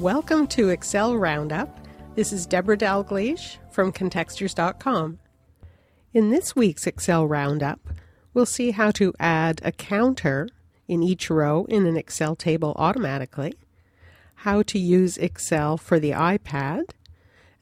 Welcome 0.00 0.46
to 0.48 0.68
Excel 0.68 1.16
Roundup. 1.16 1.80
This 2.16 2.30
is 2.30 2.44
Debra 2.44 2.76
Dalgleish 2.76 3.56
from 3.70 3.92
Contextures.com. 3.92 5.18
In 6.12 6.28
this 6.28 6.54
week's 6.54 6.86
Excel 6.86 7.26
Roundup, 7.26 7.80
we'll 8.34 8.44
see 8.44 8.72
how 8.72 8.90
to 8.90 9.14
add 9.18 9.62
a 9.64 9.72
counter 9.72 10.50
in 10.86 11.02
each 11.02 11.30
row 11.30 11.64
in 11.70 11.86
an 11.86 11.96
Excel 11.96 12.36
table 12.36 12.74
automatically, 12.76 13.54
how 14.34 14.60
to 14.64 14.78
use 14.78 15.16
Excel 15.16 15.78
for 15.78 15.98
the 15.98 16.10
iPad, 16.10 16.90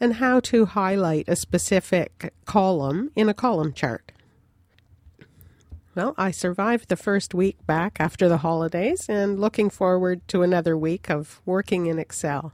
and 0.01 0.15
how 0.15 0.41
to 0.41 0.67
highlight 0.67 1.29
a 1.29 1.37
specific 1.37 2.35
column 2.47 3.13
in 3.15 3.29
a 3.29 3.35
column 3.35 3.73
chart. 3.73 4.11
Well, 5.95 6.15
I 6.19 6.33
survived 6.33 6.89
the 6.89 6.97
first 6.97 7.35
week 7.35 7.65
back 7.67 7.99
after 8.01 8.29
the 8.29 8.39
holidays 8.39 9.07
and 9.09 9.39
looking 9.39 9.71
forward 9.71 10.27
to 10.27 10.43
another 10.43 10.77
week 10.77 11.09
of 11.09 11.41
working 11.47 11.87
in 11.87 12.01
Excel. 12.01 12.53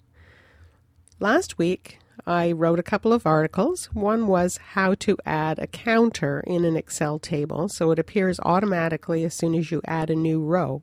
Last 1.21 1.57
week, 1.57 2.01
I 2.27 2.53
wrote 2.53 2.79
a 2.79 2.83
couple 2.83 3.15
of 3.15 3.27
articles. 3.27 3.87
One 3.95 4.27
was 4.27 4.59
how 4.59 4.95
to 4.97 5.17
add 5.25 5.59
a 5.59 5.67
counter 5.67 6.45
in 6.47 6.67
an 6.67 6.77
Excel 6.77 7.19
table 7.19 7.71
so 7.71 7.91
it 7.91 7.99
appears 7.99 8.39
automatically 8.41 9.25
as 9.25 9.33
soon 9.33 9.55
as 9.55 9.71
you 9.71 9.81
add 9.87 10.11
a 10.11 10.15
new 10.15 10.43
row. 10.43 10.83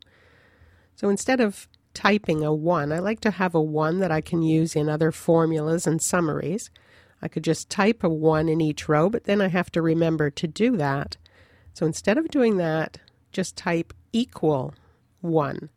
So 0.95 1.09
instead 1.09 1.39
of 1.39 1.67
typing 1.93 2.43
a 2.43 2.51
1, 2.51 2.91
I 2.91 2.97
like 2.97 3.19
to 3.19 3.31
have 3.31 3.53
a 3.53 3.61
1 3.61 3.99
that 3.99 4.11
I 4.11 4.21
can 4.21 4.41
use 4.41 4.75
in 4.75 4.89
other 4.89 5.11
formulas 5.11 5.85
and 5.85 6.01
summaries. 6.01 6.71
I 7.21 7.27
could 7.27 7.43
just 7.43 7.69
type 7.69 8.03
a 8.03 8.09
1 8.09 8.49
in 8.49 8.61
each 8.61 8.89
row, 8.89 9.09
but 9.09 9.25
then 9.25 9.41
I 9.41 9.49
have 9.49 9.71
to 9.73 9.81
remember 9.83 10.31
to 10.31 10.47
do 10.47 10.75
that. 10.77 11.17
So 11.77 11.85
instead 11.85 12.17
of 12.17 12.29
doing 12.29 12.57
that, 12.57 12.97
just 13.31 13.55
type 13.55 13.93
equal 14.11 14.73
1. 15.21 15.69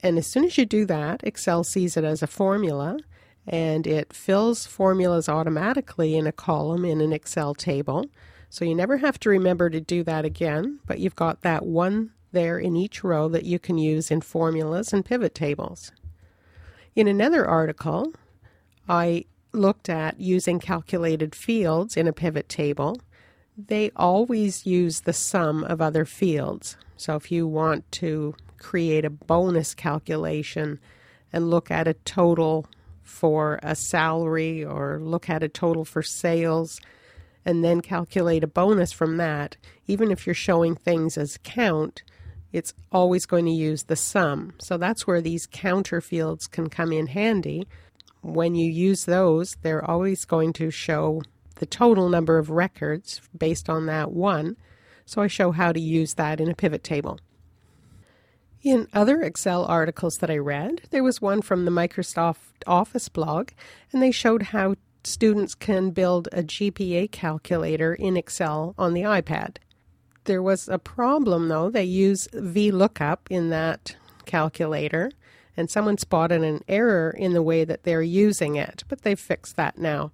And 0.00 0.16
as 0.16 0.28
soon 0.28 0.44
as 0.44 0.56
you 0.56 0.64
do 0.64 0.86
that, 0.86 1.24
Excel 1.24 1.64
sees 1.64 1.96
it 1.96 2.04
as 2.04 2.22
a 2.22 2.28
formula 2.28 2.98
and 3.44 3.84
it 3.84 4.12
fills 4.12 4.64
formulas 4.64 5.28
automatically 5.28 6.14
in 6.14 6.28
a 6.28 6.30
column 6.30 6.84
in 6.84 7.00
an 7.00 7.12
Excel 7.12 7.52
table. 7.52 8.04
So 8.48 8.64
you 8.64 8.76
never 8.76 8.98
have 8.98 9.18
to 9.18 9.28
remember 9.28 9.70
to 9.70 9.80
do 9.80 10.04
that 10.04 10.24
again, 10.24 10.78
but 10.86 11.00
you've 11.00 11.16
got 11.16 11.40
that 11.40 11.66
one 11.66 12.12
there 12.30 12.56
in 12.56 12.76
each 12.76 13.02
row 13.02 13.28
that 13.28 13.44
you 13.44 13.58
can 13.58 13.78
use 13.78 14.08
in 14.08 14.20
formulas 14.20 14.92
and 14.92 15.04
pivot 15.04 15.34
tables. 15.34 15.90
In 16.94 17.08
another 17.08 17.44
article, 17.44 18.12
I 18.88 19.24
looked 19.50 19.88
at 19.88 20.20
using 20.20 20.60
calculated 20.60 21.34
fields 21.34 21.96
in 21.96 22.06
a 22.06 22.12
pivot 22.12 22.48
table 22.48 23.00
they 23.68 23.90
always 23.96 24.66
use 24.66 25.00
the 25.00 25.12
sum 25.12 25.64
of 25.64 25.80
other 25.80 26.04
fields. 26.04 26.76
So 26.96 27.16
if 27.16 27.30
you 27.30 27.46
want 27.46 27.90
to 27.92 28.34
create 28.58 29.04
a 29.04 29.10
bonus 29.10 29.74
calculation 29.74 30.78
and 31.32 31.50
look 31.50 31.70
at 31.70 31.88
a 31.88 31.94
total 31.94 32.66
for 33.02 33.58
a 33.62 33.74
salary 33.74 34.64
or 34.64 35.00
look 35.00 35.28
at 35.28 35.42
a 35.42 35.48
total 35.48 35.84
for 35.84 36.02
sales 36.02 36.80
and 37.44 37.64
then 37.64 37.80
calculate 37.80 38.44
a 38.44 38.46
bonus 38.46 38.92
from 38.92 39.16
that, 39.16 39.56
even 39.86 40.10
if 40.10 40.26
you're 40.26 40.34
showing 40.34 40.76
things 40.76 41.18
as 41.18 41.38
count, 41.42 42.02
it's 42.52 42.74
always 42.92 43.26
going 43.26 43.46
to 43.46 43.50
use 43.50 43.84
the 43.84 43.96
sum. 43.96 44.52
So 44.58 44.76
that's 44.76 45.06
where 45.06 45.20
these 45.20 45.46
counter 45.46 46.00
fields 46.00 46.46
can 46.46 46.68
come 46.68 46.92
in 46.92 47.08
handy. 47.08 47.66
When 48.20 48.54
you 48.54 48.70
use 48.70 49.06
those, 49.06 49.56
they're 49.62 49.84
always 49.84 50.24
going 50.24 50.52
to 50.54 50.70
show 50.70 51.22
the 51.62 51.66
total 51.66 52.08
number 52.08 52.38
of 52.38 52.50
records 52.50 53.20
based 53.38 53.70
on 53.70 53.86
that 53.86 54.10
one, 54.10 54.56
so 55.06 55.22
I 55.22 55.28
show 55.28 55.52
how 55.52 55.70
to 55.70 55.78
use 55.78 56.14
that 56.14 56.40
in 56.40 56.50
a 56.50 56.56
pivot 56.56 56.82
table. 56.82 57.20
In 58.64 58.88
other 58.92 59.22
Excel 59.22 59.64
articles 59.64 60.18
that 60.18 60.28
I 60.28 60.38
read, 60.38 60.82
there 60.90 61.04
was 61.04 61.22
one 61.22 61.40
from 61.40 61.64
the 61.64 61.70
Microsoft 61.70 62.64
Office 62.66 63.08
blog, 63.08 63.50
and 63.92 64.02
they 64.02 64.10
showed 64.10 64.42
how 64.42 64.74
students 65.04 65.54
can 65.54 65.92
build 65.92 66.28
a 66.32 66.42
GPA 66.42 67.12
calculator 67.12 67.94
in 67.94 68.16
Excel 68.16 68.74
on 68.76 68.92
the 68.92 69.02
iPad. 69.02 69.58
There 70.24 70.42
was 70.42 70.68
a 70.68 70.80
problem 70.80 71.46
though, 71.46 71.70
they 71.70 71.84
use 71.84 72.26
VLOOKUP 72.34 73.18
in 73.30 73.50
that 73.50 73.94
calculator, 74.26 75.12
and 75.56 75.70
someone 75.70 75.96
spotted 75.96 76.42
an 76.42 76.64
error 76.66 77.14
in 77.16 77.34
the 77.34 77.42
way 77.42 77.64
that 77.64 77.84
they're 77.84 78.02
using 78.02 78.56
it, 78.56 78.82
but 78.88 79.02
they've 79.02 79.16
fixed 79.16 79.54
that 79.54 79.78
now. 79.78 80.10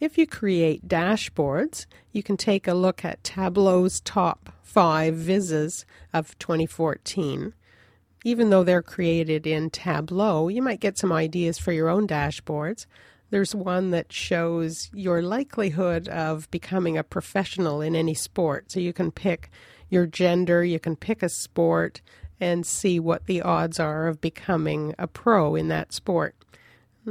If 0.00 0.16
you 0.16 0.28
create 0.28 0.86
dashboards, 0.86 1.86
you 2.12 2.22
can 2.22 2.36
take 2.36 2.68
a 2.68 2.74
look 2.74 3.04
at 3.04 3.24
Tableau's 3.24 3.98
top 4.00 4.52
five 4.62 5.14
vizzes 5.14 5.84
of 6.12 6.38
2014. 6.38 7.52
Even 8.24 8.50
though 8.50 8.62
they're 8.62 8.80
created 8.80 9.44
in 9.44 9.70
Tableau, 9.70 10.46
you 10.46 10.62
might 10.62 10.78
get 10.78 10.98
some 10.98 11.10
ideas 11.10 11.58
for 11.58 11.72
your 11.72 11.88
own 11.88 12.06
dashboards. 12.06 12.86
There's 13.30 13.56
one 13.56 13.90
that 13.90 14.12
shows 14.12 14.88
your 14.94 15.20
likelihood 15.20 16.08
of 16.08 16.48
becoming 16.52 16.96
a 16.96 17.02
professional 17.02 17.80
in 17.80 17.96
any 17.96 18.14
sport. 18.14 18.70
So 18.70 18.78
you 18.78 18.92
can 18.92 19.10
pick 19.10 19.50
your 19.90 20.06
gender, 20.06 20.64
you 20.64 20.78
can 20.78 20.94
pick 20.94 21.24
a 21.24 21.28
sport, 21.28 22.02
and 22.38 22.64
see 22.64 23.00
what 23.00 23.26
the 23.26 23.42
odds 23.42 23.80
are 23.80 24.06
of 24.06 24.20
becoming 24.20 24.94
a 24.96 25.08
pro 25.08 25.56
in 25.56 25.66
that 25.68 25.92
sport. 25.92 26.36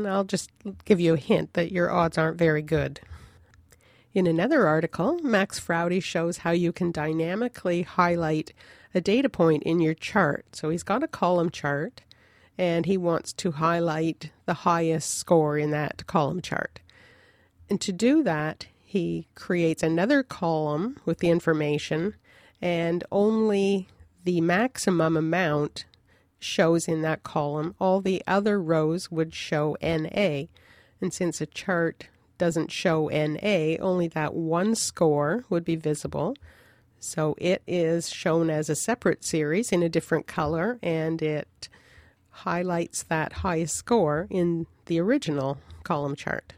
I'll 0.06 0.24
just 0.24 0.52
give 0.85 1.00
you 1.00 1.13
a 1.13 1.18
hint 1.18 1.53
that 1.53 1.72
your 1.72 1.91
odds 1.91 2.18
aren't 2.18 2.38
very 2.38 2.62
good. 2.62 3.00
In 4.13 4.28
another 4.28 4.68
article, 4.68 5.19
Max 5.22 5.59
Fraude 5.59 6.02
shows 6.02 6.40
how 6.40 6.52
you 6.52 6.72
can 6.72 6.91
dynamically 6.91 7.84
highlight 7.84 8.53
a 8.94 9.02
data 9.02 9.30
point 9.30 9.63
in 9.63 9.80
your 9.80 9.94
chart. 9.94 10.56
So 10.56 10.69
he's 10.69 10.84
got 10.84 11.03
a 11.03 11.07
column 11.07 11.50
chart 11.50 12.02
and 12.57 12.86
he 12.86 12.97
wants 12.97 13.34
to 13.34 13.52
highlight 13.52 14.31
the 14.46 14.53
highest 14.53 15.13
score 15.13 15.57
in 15.57 15.72
that 15.72 16.07
column 16.07 16.41
chart. 16.41 16.80
And 17.69 17.80
to 17.81 17.91
do 17.91 18.24
that, 18.24 18.68
he 18.84 19.28
creates 19.36 19.84
another 19.84 20.24
column 20.24 20.97
with 21.06 21.19
the 21.19 21.30
information 21.30 22.16
and 22.62 23.03
only 23.12 23.88
the 24.24 24.41
maximum 24.41 25.16
amount 25.16 25.86
shows 26.40 26.88
in 26.88 27.02
that 27.02 27.24
column. 27.24 27.75
All 27.80 28.02
the 28.02 28.24
other 28.28 28.62
rows 28.62 29.12
would 29.12 29.34
show 29.34 29.75
NA. 29.81 30.44
And 31.02 31.14
since 31.14 31.42
a 31.42 31.46
chart 31.46 32.08
doesn't 32.38 32.72
show 32.72 33.08
NA, 33.08 33.75
only 33.80 34.08
that 34.09 34.34
one 34.34 34.75
score 34.75 35.46
would 35.50 35.66
be 35.66 35.75
visible. 35.75 36.36
So 37.00 37.36
it 37.38 37.62
is 37.68 38.09
shown 38.09 38.50
as 38.50 38.70
a 38.70 38.75
separate 38.75 39.24
series 39.24 39.72
in 39.72 39.84
a 39.84 39.90
different 39.90 40.28
color 40.28 40.80
and 40.81 41.22
it 41.22 41.70
highlights 42.30 43.04
that 43.04 43.34
highest 43.34 43.75
score 43.75 44.28
in 44.30 44.68
the 44.86 45.00
original 45.00 45.58
column 45.84 46.16
chart. 46.16 46.54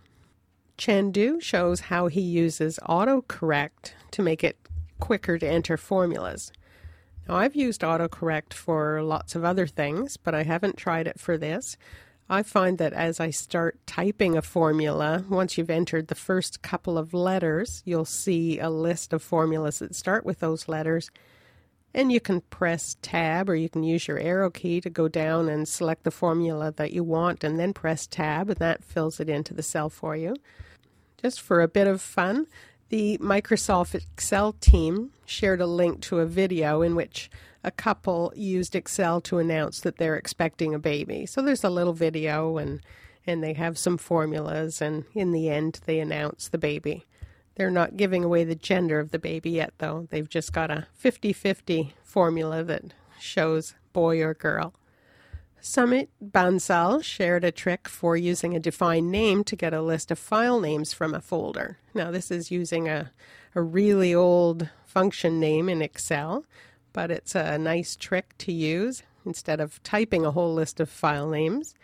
Chandoo 0.77 1.41
shows 1.41 1.81
how 1.81 2.07
he 2.07 2.21
uses 2.21 2.79
autocorrect 2.87 3.91
to 4.11 4.21
make 4.21 4.43
it 4.43 4.57
quicker 4.99 5.37
to 5.37 5.47
enter 5.47 5.77
formulas. 5.77 6.51
Now, 7.29 7.35
I've 7.35 7.55
used 7.55 7.81
autocorrect 7.81 8.55
for 8.55 9.03
lots 9.03 9.35
of 9.35 9.45
other 9.45 9.67
things, 9.67 10.17
but 10.17 10.33
I 10.33 10.41
haven't 10.41 10.77
tried 10.77 11.05
it 11.05 11.19
for 11.19 11.37
this. 11.37 11.77
I 12.27 12.41
find 12.41 12.79
that 12.79 12.91
as 12.91 13.19
I 13.19 13.29
start 13.29 13.77
typing 13.85 14.35
a 14.35 14.41
formula, 14.41 15.23
once 15.29 15.55
you've 15.55 15.69
entered 15.69 16.07
the 16.07 16.15
first 16.15 16.63
couple 16.63 16.97
of 16.97 17.13
letters, 17.13 17.83
you'll 17.85 18.03
see 18.03 18.57
a 18.57 18.71
list 18.71 19.13
of 19.13 19.21
formulas 19.21 19.77
that 19.77 19.93
start 19.93 20.25
with 20.25 20.39
those 20.39 20.67
letters. 20.67 21.11
And 21.93 22.11
you 22.11 22.19
can 22.19 22.41
press 22.41 22.97
tab 23.03 23.47
or 23.47 23.55
you 23.55 23.69
can 23.69 23.83
use 23.83 24.07
your 24.07 24.17
arrow 24.17 24.49
key 24.49 24.81
to 24.81 24.89
go 24.89 25.07
down 25.07 25.49
and 25.49 25.67
select 25.67 26.05
the 26.05 26.11
formula 26.11 26.71
that 26.77 26.93
you 26.93 27.03
want 27.03 27.43
and 27.43 27.59
then 27.59 27.73
press 27.73 28.07
tab, 28.07 28.49
and 28.49 28.57
that 28.57 28.83
fills 28.83 29.19
it 29.19 29.29
into 29.29 29.53
the 29.53 29.61
cell 29.61 29.91
for 29.91 30.15
you. 30.15 30.35
Just 31.21 31.41
for 31.41 31.61
a 31.61 31.67
bit 31.67 31.85
of 31.85 32.01
fun, 32.01 32.47
the 32.89 33.17
Microsoft 33.19 33.95
Excel 33.95 34.53
team 34.53 35.11
shared 35.25 35.61
a 35.61 35.67
link 35.67 36.01
to 36.01 36.19
a 36.19 36.25
video 36.25 36.81
in 36.81 36.95
which 36.95 37.29
a 37.63 37.71
couple 37.71 38.33
used 38.35 38.75
Excel 38.75 39.21
to 39.21 39.37
announce 39.37 39.79
that 39.81 39.97
they're 39.97 40.15
expecting 40.15 40.73
a 40.73 40.79
baby. 40.79 41.25
So 41.25 41.41
there's 41.41 41.63
a 41.63 41.69
little 41.69 41.93
video 41.93 42.57
and 42.57 42.81
and 43.27 43.43
they 43.43 43.53
have 43.53 43.77
some 43.77 43.97
formulas 43.97 44.81
and 44.81 45.05
in 45.13 45.31
the 45.31 45.49
end 45.49 45.81
they 45.85 45.99
announce 45.99 46.47
the 46.47 46.57
baby. 46.57 47.05
They're 47.55 47.69
not 47.69 47.97
giving 47.97 48.23
away 48.23 48.43
the 48.43 48.55
gender 48.55 48.99
of 48.99 49.11
the 49.11 49.19
baby 49.19 49.51
yet 49.51 49.73
though. 49.77 50.07
They've 50.09 50.29
just 50.29 50.53
got 50.53 50.71
a 50.71 50.87
50-50 51.03 51.91
formula 52.03 52.63
that 52.63 52.85
shows 53.19 53.75
boy 53.93 54.21
or 54.21 54.33
girl. 54.33 54.73
Sumit 55.61 56.07
Bansal 56.23 57.03
shared 57.03 57.43
a 57.43 57.51
trick 57.51 57.89
for 57.89 58.15
using 58.15 58.55
a 58.55 58.59
defined 58.59 59.11
name 59.11 59.43
to 59.43 59.55
get 59.55 59.73
a 59.73 59.81
list 59.81 60.09
of 60.09 60.17
file 60.17 60.59
names 60.59 60.93
from 60.93 61.13
a 61.13 61.21
folder. 61.21 61.77
Now, 61.93 62.11
this 62.11 62.31
is 62.31 62.51
using 62.51 62.87
a, 62.87 63.11
a 63.53 63.61
really 63.61 64.15
old 64.15 64.69
function 64.85 65.39
name 65.39 65.67
in 65.67 65.81
Excel, 65.81 66.45
but 66.93 67.11
it's 67.11 67.35
a 67.35 67.57
nice 67.57 67.95
trick 67.95 68.37
to 68.39 68.53
use 68.53 69.03
instead 69.25 69.59
of 69.59 69.83
typing 69.83 70.25
a 70.25 70.31
whole 70.31 70.53
list 70.53 70.79
of 70.79 70.89
file 70.89 71.29
names. 71.29 71.75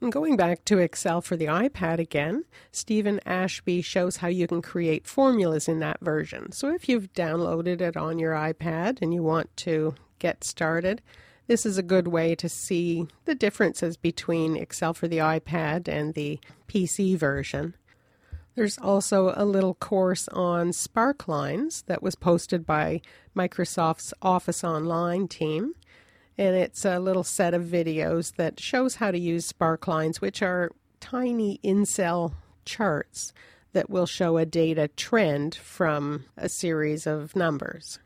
And 0.00 0.12
going 0.12 0.36
back 0.36 0.64
to 0.66 0.78
Excel 0.78 1.20
for 1.20 1.36
the 1.36 1.46
iPad 1.46 1.98
again, 1.98 2.44
Stephen 2.72 3.20
Ashby 3.24 3.80
shows 3.82 4.18
how 4.18 4.28
you 4.28 4.46
can 4.46 4.60
create 4.60 5.06
formulas 5.06 5.68
in 5.68 5.78
that 5.80 6.00
version. 6.00 6.52
So 6.52 6.72
if 6.74 6.88
you've 6.88 7.12
downloaded 7.12 7.80
it 7.80 7.96
on 7.96 8.18
your 8.18 8.32
iPad 8.32 8.98
and 9.00 9.14
you 9.14 9.22
want 9.22 9.54
to 9.58 9.94
get 10.18 10.44
started, 10.44 11.02
This 11.46 11.64
is 11.64 11.78
a 11.78 11.82
good 11.82 12.08
way 12.08 12.34
to 12.34 12.48
see 12.48 13.06
the 13.24 13.34
differences 13.34 13.96
between 13.96 14.56
Excel 14.56 14.92
for 14.94 15.06
the 15.06 15.18
iPad 15.18 15.86
and 15.86 16.14
the 16.14 16.40
PC 16.68 17.16
version. 17.16 17.74
There's 18.56 18.78
also 18.78 19.32
a 19.36 19.44
little 19.44 19.74
course 19.74 20.26
on 20.28 20.70
Sparklines 20.70 21.84
that 21.86 22.02
was 22.02 22.16
posted 22.16 22.66
by 22.66 23.00
Microsoft's 23.36 24.12
Office 24.22 24.64
Online 24.64 25.28
team. 25.28 25.74
And 26.36 26.56
it's 26.56 26.84
a 26.84 26.98
little 26.98 27.24
set 27.24 27.54
of 27.54 27.62
videos 27.62 28.34
that 28.36 28.58
shows 28.58 28.96
how 28.96 29.10
to 29.10 29.18
use 29.18 29.52
Sparklines, 29.52 30.20
which 30.20 30.42
are 30.42 30.72
tiny 31.00 31.60
in 31.62 31.86
cell 31.86 32.34
charts 32.64 33.32
that 33.72 33.88
will 33.88 34.06
show 34.06 34.36
a 34.36 34.46
data 34.46 34.88
trend 34.88 35.54
from 35.54 36.24
a 36.36 36.48
series 36.48 37.06
of 37.06 37.36
numbers. 37.36 38.00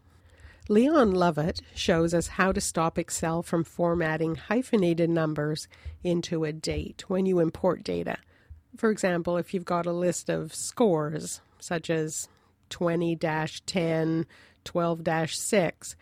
Leon 0.70 1.10
Lovett 1.10 1.62
shows 1.74 2.14
us 2.14 2.28
how 2.28 2.52
to 2.52 2.60
stop 2.60 2.96
Excel 2.96 3.42
from 3.42 3.64
formatting 3.64 4.36
hyphenated 4.36 5.10
numbers 5.10 5.66
into 6.04 6.44
a 6.44 6.52
date 6.52 7.02
when 7.08 7.26
you 7.26 7.40
import 7.40 7.82
data. 7.82 8.16
For 8.76 8.88
example, 8.92 9.36
if 9.36 9.52
you've 9.52 9.64
got 9.64 9.84
a 9.84 9.92
list 9.92 10.28
of 10.28 10.54
scores, 10.54 11.40
such 11.58 11.90
as 11.90 12.28
20 12.68 13.16
10, 13.16 14.26
12 14.62 15.30
6, 15.32 15.96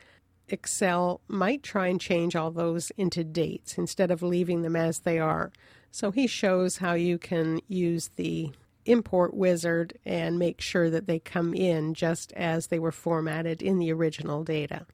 Excel 0.51 1.23
might 1.29 1.63
try 1.63 1.87
and 1.87 1.99
change 1.99 2.37
all 2.37 2.51
those 2.51 2.93
into 2.99 3.25
dates 3.25 3.79
instead 3.79 4.11
of 4.11 4.23
leaving 4.23 4.61
them 4.61 4.77
as 4.77 4.99
they 4.99 5.19
are. 5.19 5.51
So 5.91 6.11
he 6.11 6.27
shows 6.27 6.77
how 6.77 6.93
you 6.93 7.17
can 7.17 7.61
use 7.69 8.11
the 8.17 8.51
import 8.89 9.35
wizard 9.35 9.99
and 10.05 10.39
make 10.39 10.61
sure 10.61 10.91
that 10.91 11.07
they 11.07 11.19
come 11.19 11.55
in 11.55 11.95
just 11.95 12.33
as 12.33 12.67
they 12.69 12.79
were 12.79 12.93
formatted 12.93 13.63
in 13.63 13.79
the 13.79 13.93
original 13.93 14.45
data. 14.45 14.87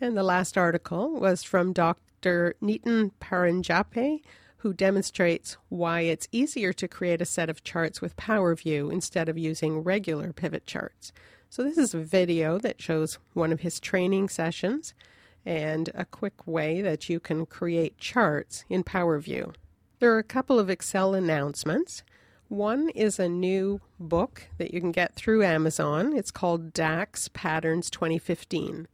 And 0.00 0.16
the 0.16 0.22
last 0.22 0.58
article 0.58 1.18
was 1.18 1.42
from 1.42 1.72
Dr. 1.72 2.54
Nitin 2.62 3.12
Paranjape, 3.20 4.22
who 4.58 4.72
demonstrates 4.74 5.56
why 5.68 6.00
it's 6.00 6.28
easier 6.32 6.72
to 6.72 6.88
create 6.88 7.22
a 7.22 7.26
set 7.26 7.48
of 7.48 7.64
charts 7.64 8.00
with 8.00 8.16
PowerView 8.16 8.92
instead 8.92 9.28
of 9.28 9.38
using 9.38 9.78
regular 9.78 10.32
pivot 10.32 10.66
charts. 10.66 11.12
So, 11.48 11.62
this 11.62 11.78
is 11.78 11.94
a 11.94 12.00
video 12.00 12.58
that 12.58 12.82
shows 12.82 13.18
one 13.32 13.52
of 13.52 13.60
his 13.60 13.78
training 13.78 14.28
sessions 14.28 14.92
and 15.44 15.90
a 15.94 16.04
quick 16.04 16.46
way 16.46 16.82
that 16.82 17.08
you 17.08 17.20
can 17.20 17.46
create 17.46 17.98
charts 17.98 18.64
in 18.68 18.82
PowerView. 18.82 19.54
There 20.00 20.12
are 20.12 20.18
a 20.18 20.24
couple 20.24 20.58
of 20.58 20.68
Excel 20.68 21.14
announcements. 21.14 22.02
One 22.48 22.90
is 22.90 23.18
a 23.18 23.28
new 23.28 23.80
book 23.98 24.48
that 24.58 24.72
you 24.72 24.80
can 24.80 24.92
get 24.92 25.16
through 25.16 25.42
Amazon. 25.42 26.16
It's 26.16 26.30
called 26.30 26.72
DAX 26.72 27.28
Patterns 27.28 27.90
2015. 27.90 28.86